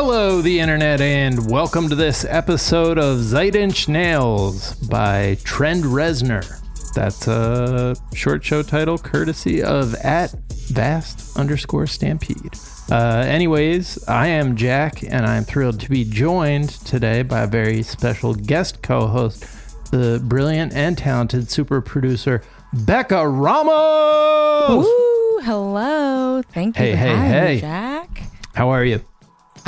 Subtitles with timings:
[0.00, 6.46] Hello, the internet, and welcome to this episode of Zeit Inch Nails by Trend Reznor.
[6.94, 10.30] That's a short show title courtesy of at
[10.68, 12.52] vast underscore stampede.
[12.88, 17.82] Uh, anyways, I am Jack, and I'm thrilled to be joined today by a very
[17.82, 19.46] special guest co host,
[19.90, 22.42] the brilliant and talented super producer,
[22.72, 24.86] Becca Ramos.
[24.86, 25.40] Woo!
[25.40, 26.40] Hello.
[26.52, 27.54] Thank you Hey, hey, hey.
[27.56, 28.22] me, Jack.
[28.54, 29.00] How are you?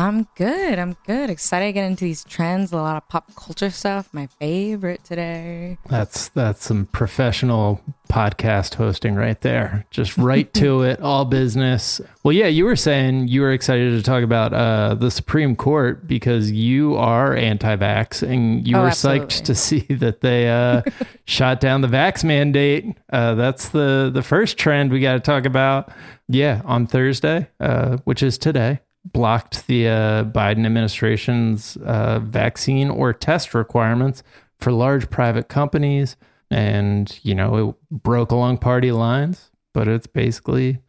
[0.01, 0.79] I'm good.
[0.79, 1.29] I'm good.
[1.29, 2.73] Excited to get into these trends.
[2.73, 4.09] A lot of pop culture stuff.
[4.15, 5.77] My favorite today.
[5.91, 9.85] That's that's some professional podcast hosting right there.
[9.91, 12.01] Just right to it, all business.
[12.25, 16.07] Well, yeah, you were saying you were excited to talk about uh, the Supreme Court
[16.09, 19.27] because you are anti-vax, and you Oh, were absolutely.
[19.27, 20.81] psyched to see that they uh,
[21.27, 22.87] shot down the vax mandate.
[23.13, 25.93] Uh, that's the the first trend we got to talk about.
[26.27, 33.13] Yeah, on Thursday, uh, which is today, blocked the uh, Biden administration's uh, vaccine or
[33.13, 34.23] test requirements
[34.59, 36.17] for large private companies.
[36.51, 40.81] And, you know, it broke along party lines, but it's basically,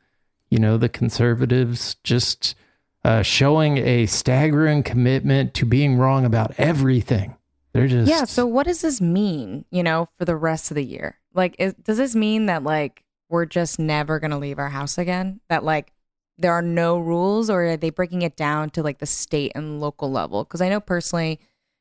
[0.49, 2.55] you know, the conservatives just
[3.03, 7.35] uh, showing a staggering commitment to being wrong about everything.
[7.73, 8.09] They're just.
[8.09, 8.25] Yeah.
[8.25, 11.17] So, what does this mean, you know, for the rest of the year?
[11.33, 14.97] Like, is, does this mean that, like, we're just never going to leave our house
[14.97, 15.39] again?
[15.47, 15.93] That, like,
[16.41, 19.79] there are no rules, or are they breaking it down to, like, the state and
[19.79, 20.43] local level?
[20.43, 21.39] Because I know personally,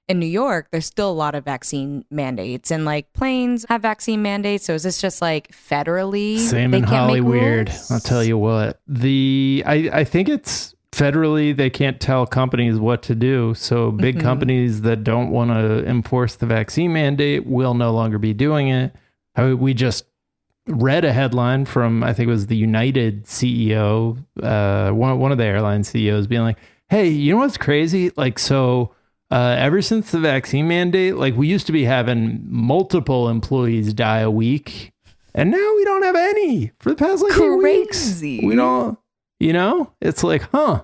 [0.08, 4.22] in New York, there's still a lot of vaccine mandates, and like planes have vaccine
[4.22, 4.64] mandates.
[4.64, 6.36] So is this just like federally?
[6.36, 7.68] Same they in Hollyweird.
[7.68, 7.90] rules?
[7.92, 8.80] I'll tell you what.
[8.88, 13.54] The I, I think it's federally they can't tell companies what to do.
[13.54, 14.20] So big Mhm.
[14.22, 18.92] companies that don't want to enforce the vaccine mandate will no longer be doing it.
[19.38, 20.06] We just
[20.66, 25.38] read a headline from I think it was the United CEO, uh, one one of
[25.38, 26.58] the airline CEOs being like,
[26.88, 28.10] "Hey, you know what's crazy?
[28.16, 28.94] Like so."
[29.32, 34.18] Uh, ever since the vaccine mandate, like we used to be having multiple employees die
[34.18, 34.92] a week,
[35.36, 38.08] and now we don't have any for the past like eight weeks.
[38.08, 38.44] Crazy.
[38.44, 38.98] We don't,
[39.38, 40.82] you know, it's like, huh?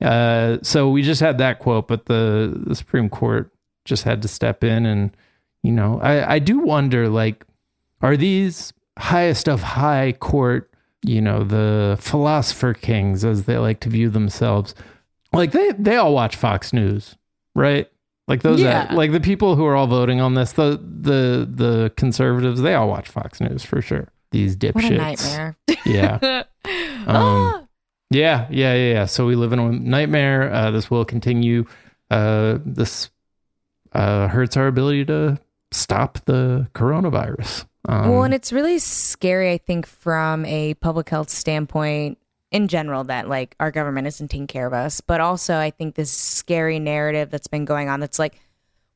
[0.00, 3.52] Uh, so we just had that quote, but the the Supreme Court
[3.84, 5.10] just had to step in, and
[5.64, 7.44] you know, I I do wonder, like,
[8.00, 10.70] are these highest of high court,
[11.04, 14.74] you know, the philosopher kings as they like to view themselves,
[15.32, 17.16] like they they all watch Fox News,
[17.54, 17.88] right?
[18.28, 18.92] Like those, Yeah.
[18.94, 22.88] like the people who are all voting on this, the the the conservatives, they all
[22.88, 24.08] watch Fox News for sure.
[24.30, 24.96] These dipshits.
[24.96, 25.56] Nightmare.
[25.84, 26.42] Yeah.
[27.04, 27.64] Ah,
[28.10, 29.04] Yeah, yeah, yeah, yeah.
[29.06, 30.52] So we live in a nightmare.
[30.52, 31.64] Uh, this will continue.
[32.10, 33.10] Uh, this
[33.92, 35.40] uh, hurts our ability to
[35.72, 37.66] stop the coronavirus.
[37.88, 42.18] Um, well, and it's really scary, I think, from a public health standpoint
[42.50, 45.00] in general, that like our government isn't taking care of us.
[45.00, 48.40] But also, I think this scary narrative that's been going on that's like,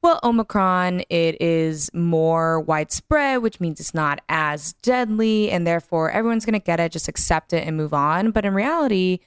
[0.03, 6.45] well, Omicron, it is more widespread, which means it's not as deadly, and therefore everyone's
[6.45, 8.31] going to get it, just accept it and move on.
[8.31, 9.19] But in reality,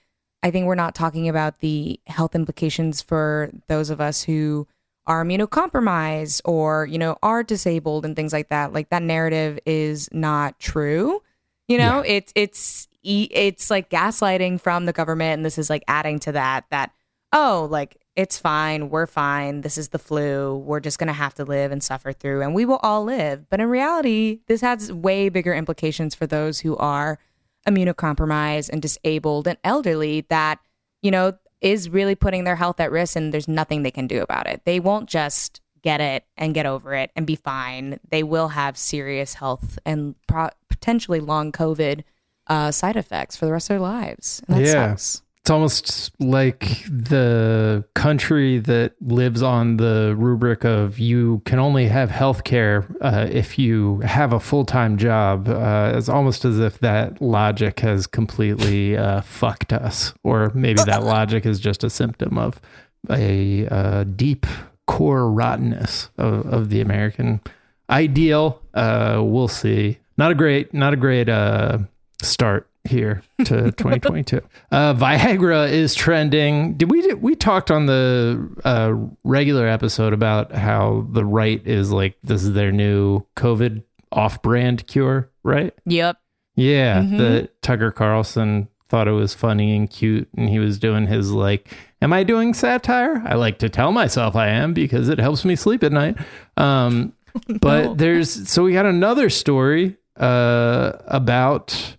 [0.41, 4.67] I think we're not talking about the health implications for those of us who
[5.09, 8.71] are immunocompromised or, you know, are disabled and things like that.
[8.71, 11.21] Like that narrative is not true.
[11.67, 15.83] You know, it's it's e- it's like gaslighting from the government and this is like
[15.87, 16.91] adding to that that
[17.33, 21.33] oh, like it's fine, we're fine, this is the flu, we're just going to have
[21.35, 23.49] to live and suffer through and we will all live.
[23.49, 27.19] But in reality, this has way bigger implications for those who are
[27.67, 30.59] immunocompromised and disabled and elderly that,
[31.01, 34.21] you know, is really putting their health at risk and there's nothing they can do
[34.21, 34.61] about it.
[34.65, 37.99] They won't just get it and get over it and be fine.
[38.09, 42.03] They will have serious health and pro- potentially long COVID
[42.47, 44.41] uh, side effects for the rest of their lives.
[44.47, 44.95] And that Yeah.
[44.95, 45.21] sucks.
[45.49, 52.11] It's almost like the country that lives on the rubric of you can only have
[52.11, 55.49] health care uh, if you have a full time job.
[55.49, 61.01] Uh, it's almost as if that logic has completely uh, fucked us, or maybe that
[61.17, 62.61] logic is just a symptom of
[63.09, 64.45] a uh, deep
[64.85, 67.41] core rottenness of, of the American
[67.89, 68.61] ideal.
[68.75, 69.97] Uh, we'll see.
[70.15, 71.79] Not a great, not a great uh,
[72.21, 74.41] start here to 2022.
[74.71, 76.75] Uh, Viagra is trending.
[76.75, 78.93] Did we we talked on the uh,
[79.23, 85.29] regular episode about how the right is like this is their new COVID off-brand cure,
[85.43, 85.73] right?
[85.85, 86.17] Yep.
[86.55, 87.17] Yeah, Mhm.
[87.19, 91.71] that Tucker Carlson thought it was funny and cute, and he was doing his like,
[92.01, 95.55] "Am I doing satire?" I like to tell myself I am because it helps me
[95.55, 96.17] sleep at night.
[96.57, 97.13] Um,
[97.61, 97.93] but No.
[97.93, 101.95] there's so we got another story uh, about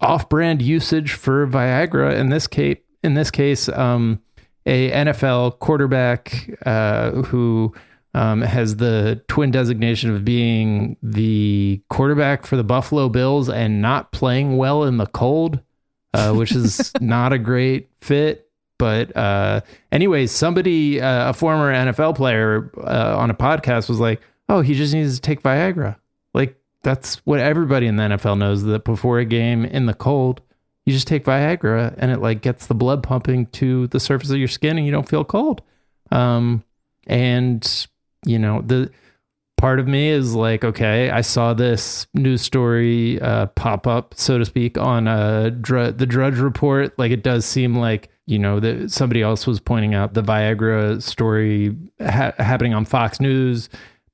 [0.00, 2.16] off-brand usage for Viagra.
[2.16, 4.20] In this case, in this case, um,
[4.66, 7.72] a NFL quarterback uh, who
[8.14, 14.12] um, has the twin designation of being the quarterback for the Buffalo Bills and not
[14.12, 15.60] playing well in the cold,
[16.14, 18.50] uh, which is not a great fit.
[18.78, 24.20] But uh, anyways, somebody, uh, a former NFL player uh, on a podcast was like,
[24.48, 25.96] "Oh, he just needs to take Viagra."
[26.32, 26.56] Like
[26.88, 30.40] that's what everybody in the NFL knows that before a game in the cold,
[30.86, 34.38] you just take Viagra and it like gets the blood pumping to the surface of
[34.38, 35.60] your skin and you don't feel cold.
[36.10, 36.64] Um,
[37.06, 37.86] and
[38.24, 38.90] you know the
[39.58, 44.38] part of me is like, okay, I saw this news story uh, pop up, so
[44.38, 46.98] to speak, on uh, Dr- the Drudge Report.
[46.98, 51.02] Like it does seem like you know that somebody else was pointing out the Viagra
[51.02, 53.68] story ha- happening on Fox News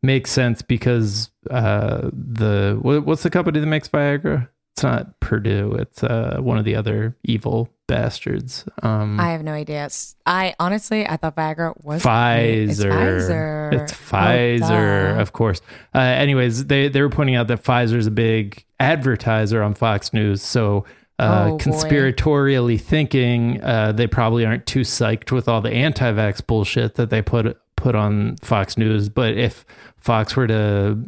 [0.05, 4.49] makes sense because uh, the what, what's the company that makes Viagra?
[4.77, 5.73] It's not Purdue.
[5.79, 8.65] It's uh, one of the other evil bastards.
[8.83, 9.85] Um, I have no idea.
[9.85, 12.71] It's- I honestly, I thought Viagra was Pfizer.
[12.71, 12.83] It's
[13.31, 13.73] Pfizer.
[13.73, 15.21] It's Oh, Pfizer, duh.
[15.23, 15.61] of course.
[15.95, 20.43] Uh, anyways, they they were pointing out that Pfizer's a big advertiser on Fox News,
[20.43, 20.85] so.
[21.19, 21.65] Uh, Oh, boy.
[21.65, 27.23] conspiratorially thinking, uh, they probably aren't too psyched with all the anti-vax bullshit that they
[27.23, 29.09] put put on Fox News.
[29.09, 29.65] But if
[29.99, 30.99] Fox were to,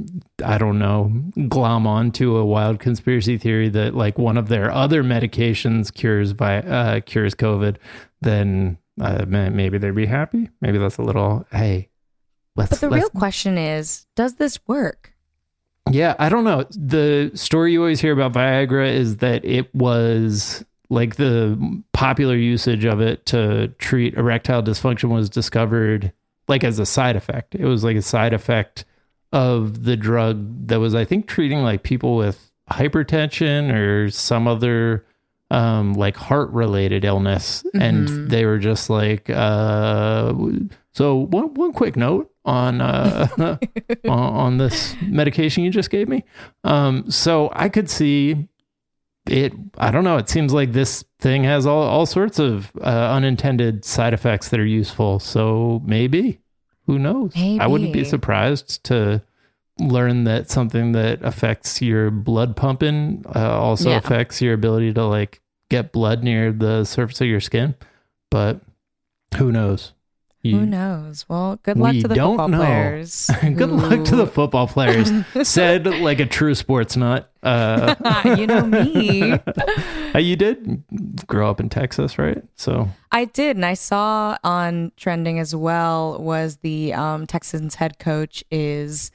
[0.45, 1.11] I don't know,
[1.49, 6.59] glom onto a wild conspiracy theory that like one of their other medications cures vi-
[6.59, 7.77] uh, cures COVID,
[8.21, 10.51] then uh, maybe they'd be happy.
[10.61, 11.89] Maybe that's a little hey.
[12.57, 15.13] Let's, But the real question is, does this work?
[15.91, 16.65] Yeah, I don't know.
[16.71, 22.85] The story you always hear about Viagra is that it was like the popular usage
[22.85, 26.13] of it to treat erectile dysfunction was discovered
[26.49, 27.55] like as a side effect.
[27.55, 28.85] It was like a side effect
[29.33, 35.05] of the drug that was, I think, treating like people with hypertension or some other
[35.53, 38.29] um like heart related illness and Mhm.
[38.31, 40.33] they were just like uh
[40.93, 43.29] so one one quick note on uh
[44.09, 46.25] on, on this medication you just gave me.
[46.65, 48.49] Um, so I could see
[49.29, 49.53] it.
[49.77, 50.17] I don't know.
[50.17, 54.61] It seems like this thing has all, all sorts of uh, unintended side effects that
[54.61, 55.19] are useful.
[55.19, 56.39] So maybe,
[56.87, 57.33] who knows?
[57.37, 59.23] I wouldn't be surprised to
[59.81, 63.97] learn that something that affects your blood pumping uh, also Yeah.
[63.99, 67.75] affects your ability to like get blood near the surface of your skin.
[68.31, 68.61] But
[69.37, 69.93] who knows?
[70.47, 71.25] You- Who knows?
[71.29, 72.59] Well, good luck to the football know.
[72.59, 73.31] players.
[73.43, 75.11] Good luck to the football players.
[75.43, 77.31] Said like a true sports nut.
[77.43, 77.95] Uh,
[78.39, 79.33] you know me.
[80.15, 80.83] uh, you did
[81.27, 82.43] grow up in Texas, right?
[82.57, 87.99] So I did, and I saw on trending as well was the um, Texans head
[87.99, 89.11] coach is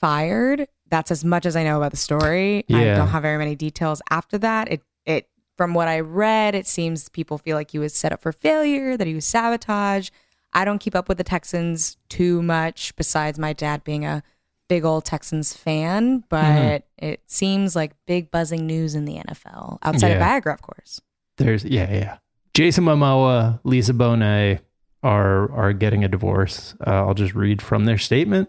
[0.00, 0.68] fired.
[0.90, 2.64] That's as much as I know about the story.
[2.70, 4.70] I don't have very many details after that.
[4.70, 8.20] It it from what I read, it seems people feel like he was set up
[8.20, 10.10] for failure, that he was sabotage.
[10.54, 14.22] I don't keep up with the Texans too much, besides my dad being a
[14.68, 17.04] big old Texans fan, but Mm-hmm.
[17.06, 20.36] it seems like big buzzing news in the NFL outside Yeah.
[20.36, 21.00] of Viagra, of course.
[21.38, 22.16] there's yeah, yeah.
[22.54, 24.60] Jason Momoa, Lisa Bonet
[25.02, 26.74] are are getting a divorce.
[26.86, 28.48] Uh, I'll just read from their statement.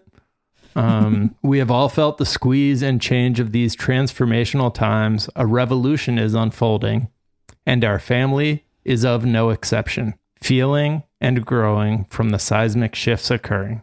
[0.74, 5.28] Um, we have all felt the squeeze and change of these transformational times.
[5.36, 7.08] A revolution is unfolding,
[7.66, 10.14] and our family is of no exception.
[10.40, 13.82] Feeling and growing from the seismic shifts occurring.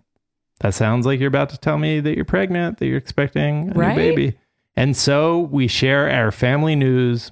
[0.60, 3.74] That sounds like you're about to tell me that you're pregnant, that you're expecting a
[3.74, 3.89] Right?
[3.89, 4.38] new baby.
[4.75, 7.31] And so we share our family news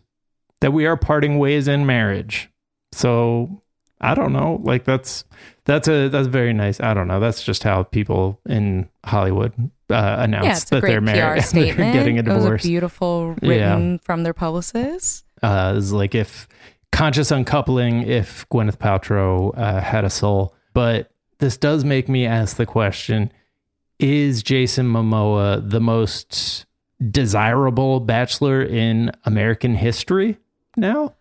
[0.60, 2.50] that we are parting ways in marriage.
[2.92, 3.62] So
[4.02, 4.60] I don't know.
[4.64, 5.24] Like that's
[5.66, 6.80] that's a that's very nice.
[6.82, 7.20] I don't know.
[7.20, 9.54] That's just how people in Hollywood
[9.90, 12.64] uh, announce yeah, that they're married, they're getting a divorce.
[12.64, 15.26] beautiful written from their publicist.
[15.42, 16.48] uh, is like if
[16.92, 20.56] conscious uncoupling if Gwyneth Paltrow uh, had a soul.
[20.74, 23.32] But this does make me ask the question:
[24.00, 26.66] Is Jason Momoa the most
[27.10, 30.38] desirable bachelor in American history
[30.78, 31.16] now?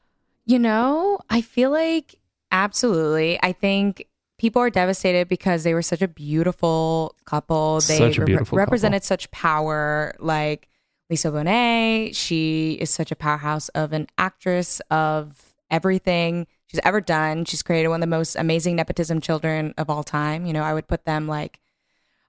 [0.44, 2.16] You know, I feel like
[2.50, 3.38] absolutely.
[3.42, 4.06] I think
[4.38, 7.80] people are devastated because they were such a beautiful couple.
[7.80, 10.14] They Such beautiful represented such power.
[10.18, 10.68] Like
[11.08, 17.44] Lisa Bonet, she is such a powerhouse of an actress of everything she's ever done.
[17.44, 20.46] She's created one of the most amazing nepotism children of all time.
[20.46, 21.60] You know, I would put them like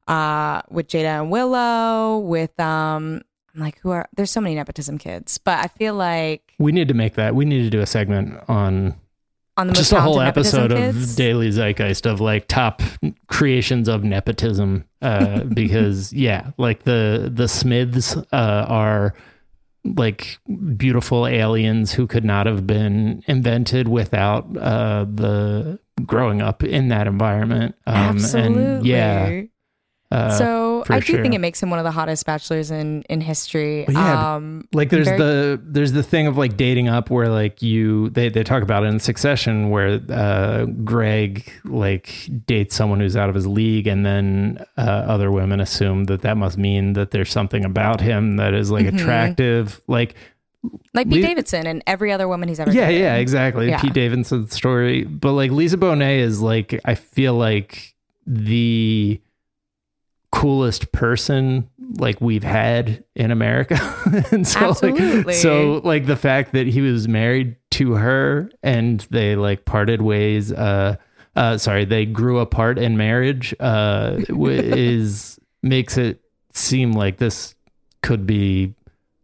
[0.07, 3.21] uh with Jada and Willow, with um
[3.53, 6.87] I'm like who are there's so many nepotism kids, but I feel like We need
[6.87, 7.35] to make that.
[7.35, 8.95] We need to do a segment on
[9.57, 11.11] on the just a whole episode kids.
[11.11, 12.81] of Daily Zeitgeist of like top
[13.27, 14.85] creations of nepotism.
[15.01, 19.13] Uh, because yeah, like the the Smiths uh, are
[19.83, 20.39] like
[20.77, 27.07] beautiful aliens who could not have been invented without uh, the growing up in that
[27.07, 27.75] environment.
[27.87, 28.61] Um, Absolutely.
[28.63, 29.41] And yeah.
[30.11, 31.21] Uh, so for I do sure.
[31.21, 33.85] think it makes him one of the hottest bachelors in in history.
[33.89, 37.61] Yeah, um, like there's very- the there's the thing of like dating up where like
[37.61, 43.15] you they they talk about it in succession where uh greg like dates someone who's
[43.15, 47.11] out of his league and then uh, other women assume that that must mean that
[47.11, 48.95] there's something about him that is like Mhm.
[48.95, 50.15] attractive like
[50.93, 53.01] like Pete Le- Davidson and every other woman he's ever yeah dated.
[53.01, 53.79] yeah exactly Yeah.
[53.81, 57.95] pete davidson's story but like lisa bonet is like i feel like
[58.27, 59.19] the
[60.31, 63.77] coolest person like we've had in america
[64.31, 65.23] and so Absolutely.
[65.23, 70.01] like so like the fact that he was married to her and they like parted
[70.01, 70.95] ways uh
[71.35, 76.21] uh sorry they grew apart in marriage uh is makes it
[76.53, 77.55] seem like this
[78.01, 78.73] could be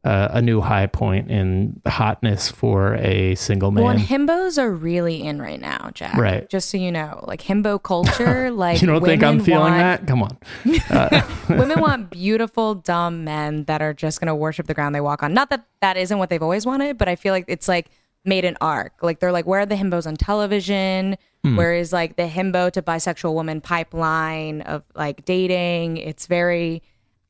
[0.04, 4.72] uh, a new high point in hotness for a single man Well, and himbos are
[4.72, 6.16] really in right now, Jack.
[6.16, 6.48] Right.
[6.50, 10.08] Just so you know, like himbo culture, like you don't think i'm feeling want- that
[10.08, 10.38] come on
[10.90, 15.02] uh, women want beautiful, dumb men that are just going to worship the ground they
[15.02, 15.34] walk on.
[15.34, 17.90] Not that that isn't what they've always wanted, but I feel like it's like
[18.24, 18.94] made an arc.
[19.02, 21.18] Like they're like, where are the himbos on television?
[21.44, 21.56] Hmm.
[21.56, 25.98] Where is like the himbo to bisexual woman pipeline of like dating?
[25.98, 26.82] It's very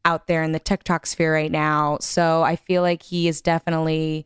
[0.07, 1.97] out there in the TikTok sphere right now.
[1.99, 4.25] So I feel like he is definitely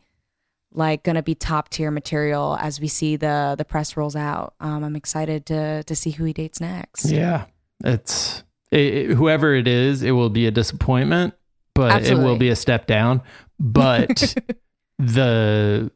[0.74, 4.54] like going to be top tier material as we see the the press rolls out.
[4.60, 7.10] Um, I'm excited to to see who he dates next.
[7.12, 7.46] Yeah,
[7.84, 11.34] it's it, it- whoever it is, it will be a disappointment,
[11.74, 13.22] but it will be a step down.
[13.60, 14.36] But
[15.00, 15.92] the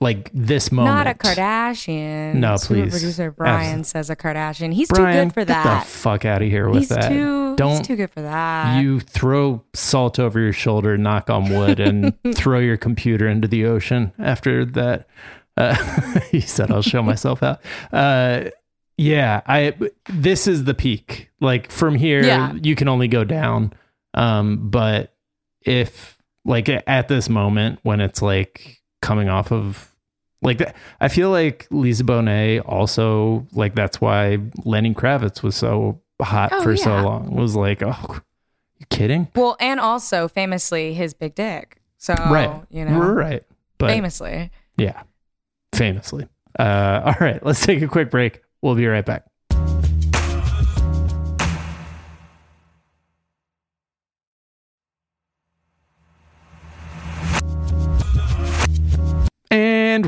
[0.00, 2.34] like this moment, Not a Kardashian.
[2.34, 2.90] No, please.
[2.92, 4.72] Producer Brian says a Kardashian.
[4.72, 5.84] He's Brian, too good for get that.
[5.84, 7.08] the fuck out of here with he's that.
[7.08, 7.56] too.
[7.56, 8.80] Don't he's too good for that.
[8.80, 13.64] you throw salt over your shoulder, knock on wood, and throw your computer into the
[13.64, 15.08] ocean after that.
[15.56, 15.74] Uh,
[16.30, 17.60] he said, "I'll show myself out."
[17.92, 18.50] Uh,
[18.96, 19.74] yeah, I.
[20.08, 21.30] This is the peak.
[21.40, 22.52] Like from here, Yeah.
[22.62, 23.72] you can only go down.
[24.14, 25.14] Um, but
[25.62, 28.77] if like at this moment when it's like
[29.08, 29.94] coming off of
[30.42, 36.00] like that, I feel like Lisa Bonet also like that's why Lenny Kravitz was so
[36.20, 37.34] hot Oh, for so long.
[37.34, 38.20] Was like, oh,
[38.78, 39.28] you kidding?
[39.34, 41.80] well, and also famously his big dick.
[41.96, 43.42] So right, you know, right,
[43.78, 44.50] but famously.
[44.76, 45.02] yeah,
[45.74, 46.28] famously.
[46.58, 48.42] Uh, all right, let's take a quick break.
[48.62, 49.24] We'll be right back.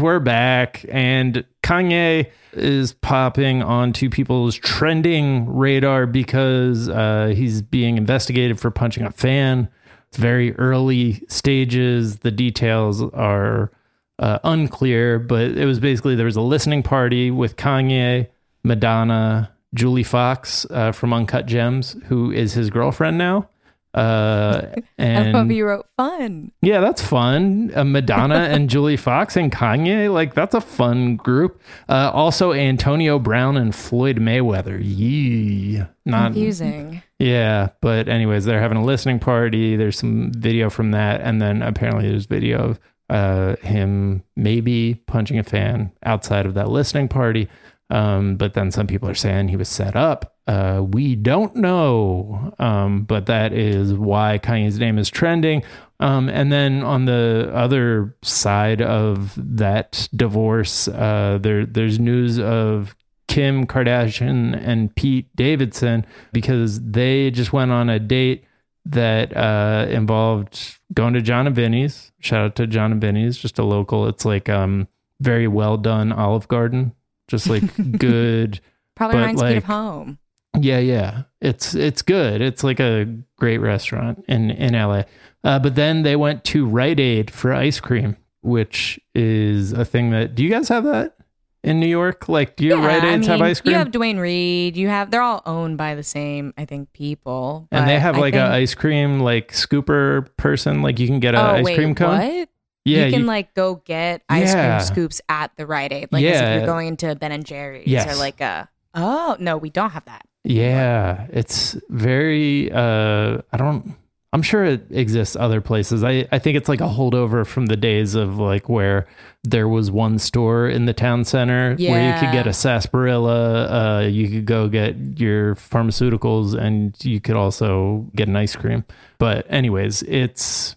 [0.00, 0.86] We're back.
[0.88, 9.04] And Kanye is popping onto people's trending radar because uh, he's being investigated for punching
[9.04, 9.68] a fan.
[10.08, 12.20] It's very early stages.
[12.20, 13.70] The details are
[14.18, 18.28] uh, unclear, but it was basically there was a listening party with Kanye,
[18.64, 23.48] Madonna, Julia Fox uh, from Uncut Gems, who is his girlfriend now.
[23.92, 26.52] Uh, I and love you wrote fun.
[26.62, 27.72] yeah, that's fun.
[27.74, 31.60] Uh, Madonna and Julia Fox and Kanye, like that's a fun group.
[31.88, 34.78] Uh, also, Antonio Brown and Floyd Mayweather.
[34.82, 37.02] Yee, not Confusing.
[37.18, 39.74] yeah, but anyways, they're having a listening party.
[39.76, 45.36] There's some video from that, and then apparently there's video of uh, him maybe punching
[45.38, 47.48] a fan outside of that listening party.
[47.90, 50.36] Um, but then some people are saying he was set up.
[50.46, 55.62] Uh, we don't know, um, but that is why Kanye's name is trending.
[56.00, 62.96] Um, and then on the other side of that divorce, uh, there there's news of
[63.28, 68.44] Kim Kardashian and Pete Davidson because they just went on a date
[68.86, 72.12] that uh, involved going to John and Vinny's.
[72.18, 74.08] Shout out to John and Vinny's, just a local.
[74.08, 74.88] It's like um
[75.20, 76.92] very well done Olive Garden,
[77.30, 77.62] just like
[77.98, 78.60] good.
[78.96, 80.18] Probably reminds me of home.
[80.58, 81.22] Yeah, yeah.
[81.40, 82.42] It's it's good.
[82.42, 83.06] It's like a
[83.38, 85.04] great restaurant in in LA.
[85.42, 90.10] Uh, but then they went to Rite Aid for ice cream, which is a thing
[90.10, 90.34] that.
[90.34, 91.16] Do you guys have that
[91.62, 92.28] in New York?
[92.28, 93.72] Like, do your Rite I Aids have ice cream?
[93.72, 94.76] You have Duane Reade.
[94.76, 95.10] You have.
[95.10, 97.68] They're all owned by the same, I think, people.
[97.70, 100.82] and they have I like a ice cream like scooper person.
[100.82, 102.18] Like you can get an oh ice wait, cream cone.
[102.18, 102.48] what?
[102.90, 104.76] Yeah, you can you- like go get ice Yeah.
[104.78, 107.86] cream scoops at the Rite Aid, like as if you're going into Ben and Jerry's
[107.86, 108.12] Yes.
[108.12, 108.68] or like a.
[108.94, 110.26] Oh no, we don't have that.
[110.44, 113.94] Yeah, it's very uh I don't
[114.32, 116.02] I'm sure it exists other places.
[116.04, 119.06] I I think it's like a holdover from the days of like where
[119.44, 124.00] there was one store in the town center where you could get a sarsaparilla, uh
[124.06, 128.84] you could go get your pharmaceuticals and you could also get an ice cream.
[129.18, 130.76] But anyways, it's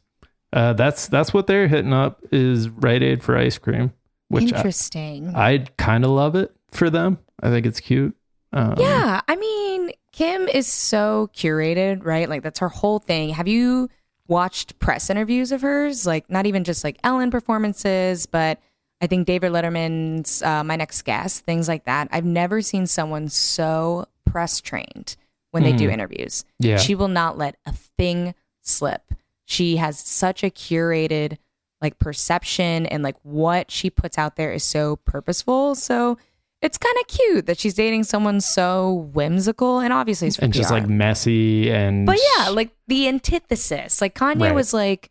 [0.54, 3.92] uh that's that's what they're hitting up is Rite Aid for ice cream,
[4.30, 5.36] which I, Interesting.
[5.36, 7.18] I kind of love it for them.
[7.42, 8.16] I think it's cute.
[8.54, 12.30] Um, Yeah, I mean, Kim is so curated, right?
[12.30, 13.30] Like that's her whole thing.
[13.30, 13.90] Have you
[14.28, 16.06] watched press interviews of hers?
[16.06, 18.60] Like not even just like Ellen performances, but
[19.02, 22.08] I think David Letterman's uh, My Next Guest, things like that.
[22.12, 25.18] I've never seen someone so press trained
[25.52, 26.46] when they do interviews.
[26.60, 26.78] Yeah.
[26.78, 29.14] She will not let a thing slip.
[29.46, 31.38] She has such a curated
[31.82, 35.76] like perception and like what she puts out there is so purposeful.
[35.76, 36.18] So
[36.62, 40.72] it's kind of cute that she's dating someone so whimsical and obviously it's and just
[40.72, 44.00] like messy and But yeah, like the antithesis.
[44.00, 44.56] Like Kanye Right.
[44.56, 45.10] was like,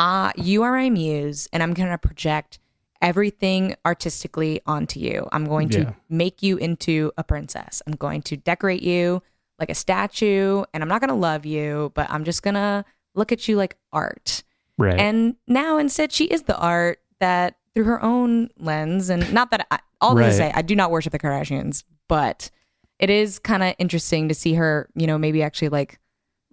[0.00, 2.58] ah, you are my muse, and I'm going to project
[3.00, 5.28] everything artistically onto you.
[5.32, 5.92] I'm going to Yeah.
[6.08, 7.80] make you into a princess.
[7.86, 9.22] I'm going to decorate you
[9.60, 12.84] like a statue, and I'm not going to love you, but I'm just going to
[13.18, 14.42] look at you like art.
[14.78, 14.98] right.
[14.98, 19.66] And now instead, she is the art that through her own lens, and not that
[19.70, 20.26] I, all Right.
[20.26, 22.50] to say, I do not worship the Kardashians, but
[22.98, 25.98] it is kind of interesting to see her, you know, maybe actually like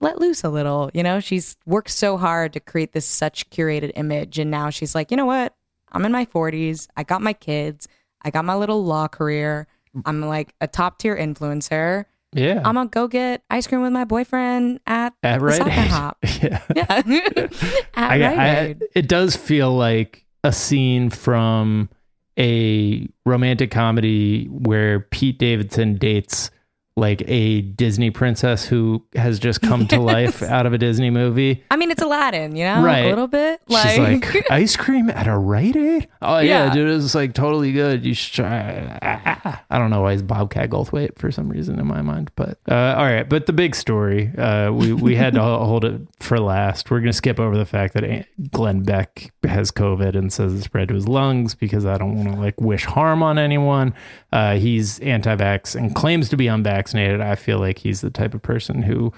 [0.01, 0.91] let loose a little.
[0.93, 4.93] You know, she's worked so hard to create this such curated image, and now she's
[4.93, 5.55] like, you know what?
[5.91, 6.87] I'm in my 40s.
[6.97, 7.87] I got my kids.
[8.21, 9.67] I got my little law career.
[10.05, 12.05] I'm like a top tier influencer.
[12.35, 12.61] Yeah.
[12.63, 15.67] I'm gonna go get ice cream with my boyfriend at, at Rite Aid.
[15.87, 16.17] Hop.
[16.41, 16.61] yeah.
[16.75, 17.51] Yeah, at
[17.95, 18.83] I, Rite I- Aid.
[18.93, 21.89] it does feel like a scene from
[22.37, 26.51] a romantic comedy where Pete Davidson dates
[26.97, 31.61] like a Disney princess who has just come to life out of a Disney movie.
[31.69, 33.05] I mean, it's Aladdin, you know, Right.
[33.05, 33.59] a little bit.
[33.67, 33.99] Like, She's
[34.33, 36.07] like, ice cream at a Rite Aid?
[36.21, 36.73] Oh, yeah, Yeah.
[36.73, 38.05] dude, it's like totally good.
[38.05, 38.97] You should try.
[39.01, 39.63] Ah.
[39.69, 42.31] I don't know why he's Bobcat Goldthwait for some reason in my mind.
[42.37, 43.27] But uh, all right.
[43.27, 46.89] But the big story, uh, we, we had to hold it for last.
[46.89, 50.53] We're going to skip over the fact that Aunt Glenn Beck has COVID and says
[50.53, 53.93] it spread to his lungs because I don't want to like wish harm on anyone.
[54.31, 56.84] Uh, he's anti vax and claims to be unvaccinated.
[56.93, 59.11] I feel like he's the type of person who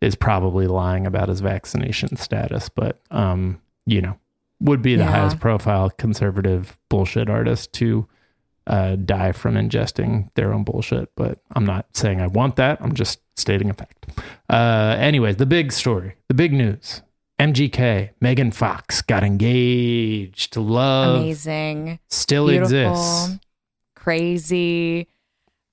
[0.00, 4.16] is probably lying about his vaccination status, but um, you know,
[4.60, 5.10] would be the Yeah.
[5.10, 8.06] highest profile conservative bullshit artist to
[8.66, 11.10] uh, die from ingesting their own bullshit.
[11.16, 12.78] But I'm not saying I want that.
[12.80, 14.06] I'm just stating a fact.
[14.48, 17.02] Uh, anyways, the big story, the big news.
[17.38, 20.56] MGK, Megan Fox got engaged.
[20.58, 23.38] Love amazing, still beautiful, exists.
[23.96, 25.08] crazy.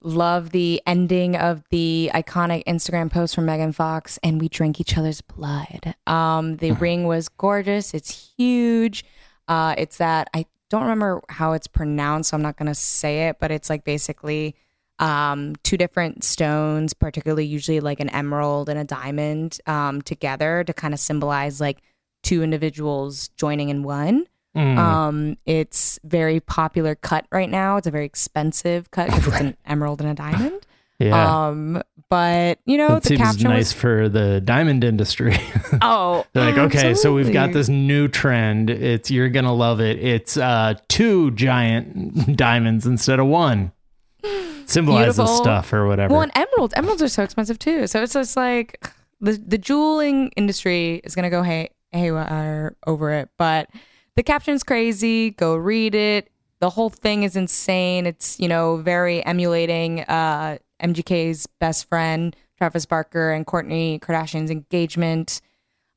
[0.04, 4.98] Love the ending of the iconic Instagram post from Megan Fox, and we drank each
[4.98, 5.96] other's blood.
[6.06, 7.94] Um, the ring was gorgeous.
[7.94, 9.04] It's huge.
[9.48, 13.38] Uh, it's that I don't remember how it's pronounced, so I'm not gonna say it,
[13.40, 14.56] but it's like basically
[15.00, 20.74] um, two different stones, particularly usually like an emerald and a diamond, um, together to
[20.74, 21.82] kind of symbolize like
[22.24, 24.28] two individuals joining in one.
[24.58, 24.78] Mm.
[24.78, 27.78] Um, it's very popular cut right now.
[27.78, 30.66] It's a very expensive cut because it's an emerald and a diamond.
[30.98, 31.48] yeah.
[31.48, 35.38] Um, but you know that the seems nice was for the diamond industry.
[35.82, 38.70] oh like, okay, so we've got this new trend.
[38.70, 40.00] It's you're gonna love it.
[40.00, 43.74] It's uh two giant diamonds instead of one.
[44.66, 45.36] Symbolizes Beautiful.
[45.36, 46.14] stuff or whatever.
[46.14, 47.88] Well, and emeralds, emeralds are so expensive too.
[47.88, 48.90] So it's just like
[49.22, 53.30] the the jeweling industry is gonna go hey haywire over it.
[53.38, 53.70] But
[54.18, 55.30] the caption's crazy.
[55.30, 56.30] Go read it.
[56.60, 58.08] The whole thing is insane.
[58.08, 65.40] It's you know very emulating uh, MGK's best friend Travis Barker and Kourtney Kardashian's engagement.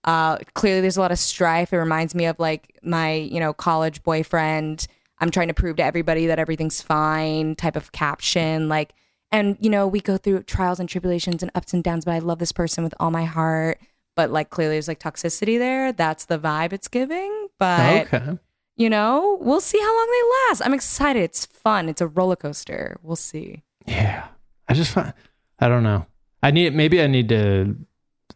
[0.04, 1.72] Uh, clearly, there's a lot of strife.
[1.72, 4.86] It reminds me of like my you know college boyfriend.
[5.18, 7.56] I'm trying to prove to everybody that everything's fine.
[7.56, 8.92] Type of caption like.
[9.32, 12.18] And you know, we go through trials and tribulations and ups and downs, but I
[12.18, 13.78] love this person with all my heart.
[14.16, 15.92] But like clearly there's like toxicity there.
[15.92, 17.39] That's the vibe it's giving.
[17.60, 18.38] But okay.
[18.76, 20.62] you know, we'll see how long they last.
[20.62, 21.22] I'm excited.
[21.22, 21.88] It's fun.
[21.88, 22.98] It's a roller coaster.
[23.02, 23.62] We'll see.
[23.86, 24.26] Yeah.
[24.68, 25.12] I just find
[25.60, 26.06] I don't know.
[26.42, 27.76] I need maybe I need to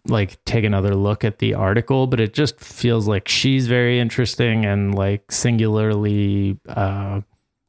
[0.06, 4.66] like take another look at the article, but it just feels like she's very interesting
[4.66, 7.22] and like singularly uh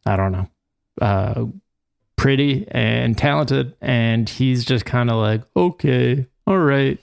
[0.05, 0.49] I don't know.
[1.01, 1.45] Uh
[2.17, 6.99] pretty and talented and he's just kind of like, "Okay, all right.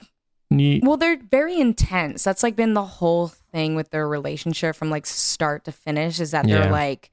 [0.50, 2.24] Neat." Well, they're very intense.
[2.24, 6.30] That's like been the whole thing with their relationship from like start to finish is
[6.32, 7.10] that they're like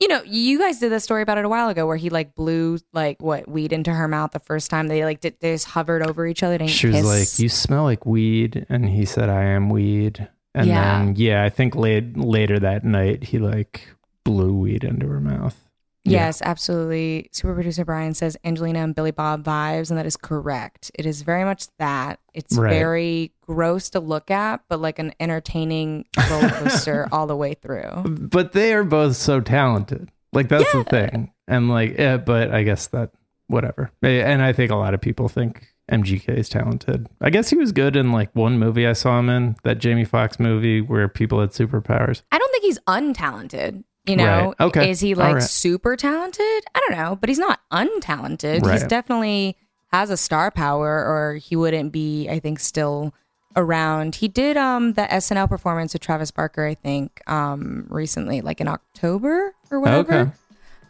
[0.00, 2.34] you know, you guys did this story about it a while ago where he like
[2.34, 5.66] blew like what weed into her mouth the first time they like did, they just
[5.68, 6.58] hovered over each other.
[6.58, 7.04] They She was kiss.
[7.04, 10.98] like, "You smell like weed," and he said, "I am weed." And Yeah.
[11.04, 13.90] then, yeah, I think late, later that night, he like
[14.24, 15.56] blew weed into her mouth.
[16.04, 16.26] Yeah.
[16.26, 17.28] Yes, absolutely.
[17.32, 20.90] Super producer Brian says Angelina and Billy Bob vibes, and that is correct.
[20.94, 22.18] It is very much that.
[22.34, 22.70] It's Right.
[22.70, 28.04] very gross to look at, but like an entertaining roller coaster all the way through.
[28.04, 30.10] But they are both so talented.
[30.32, 31.32] Like that's the thing.
[31.46, 33.10] And like, yeah, but I guess that
[33.46, 33.90] whatever.
[34.02, 37.06] Eh, and I think a lot of people think MGK is talented.
[37.20, 40.04] I guess he was good in like one movie I saw him in, that Jamie
[40.06, 42.22] Foxx movie where people had superpowers.
[42.32, 43.84] I don't think he's untalented.
[44.06, 44.66] You know, Right.
[44.66, 44.90] Okay.
[44.90, 45.42] is he like right.
[45.42, 46.64] super talented?
[46.74, 48.68] I don't know, but he's not untalented.
[48.70, 49.56] He's definitely
[49.92, 53.14] has a star power, or he wouldn't be, I think, still
[53.54, 54.16] around.
[54.16, 58.66] He did um the SNL performance with Travis Barker, I think, um recently, like in
[58.68, 60.14] October or whatever.
[60.14, 60.30] Okay.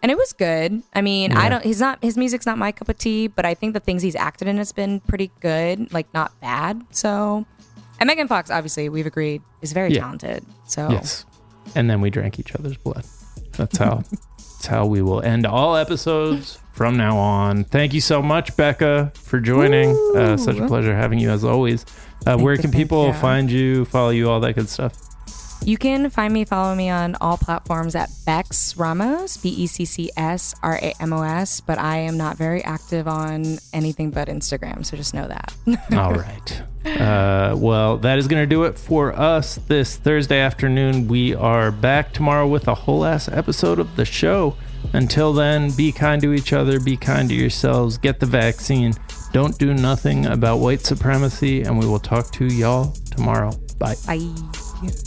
[0.02, 0.82] And it was good.
[0.94, 1.62] I mean, I don't.
[1.64, 2.02] He's not.
[2.02, 4.56] His music's not my cup of tea, but I think the things he's acted in
[4.56, 6.82] has been pretty good, like not bad.
[6.90, 7.46] So,
[8.00, 10.00] and Megan Fox, obviously, we've agreed, is very Yeah.
[10.00, 10.44] talented.
[10.66, 11.24] So, Yes.
[11.74, 13.04] And then we drank each other's blood.
[13.52, 14.02] That's how
[14.36, 17.64] that's how we will end all episodes from now on.
[17.64, 19.96] Thank you so much, Becca, for joining.
[20.14, 21.84] Uh, such a pleasure having you as always.
[22.26, 24.94] Uh, where can people find you, follow you, all that good stuff?
[25.64, 29.84] You can find me, follow me on all platforms at Bex Ramos, B E C
[29.84, 34.10] C S R A M O S, but I am not very active on anything
[34.10, 35.54] but Instagram, so just know that.
[35.92, 36.62] All right.
[36.84, 41.06] Uh, well, that is going to do it for us this Thursday afternoon.
[41.06, 44.56] We are back tomorrow with a whole ass episode of the show.
[44.92, 48.94] Until then, be kind to each other, be kind to yourselves, get the vaccine,
[49.32, 53.52] don't do nothing about white supremacy, and we will talk to y'all tomorrow.
[53.78, 53.94] Bye.
[54.06, 54.98] Bye.